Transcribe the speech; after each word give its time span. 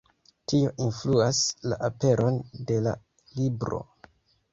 Tio 0.51 0.69
influas 0.85 1.41
la 1.73 1.77
aperon 1.87 2.39
de 2.73 2.79
la 2.87 2.95
libro. 3.41 3.83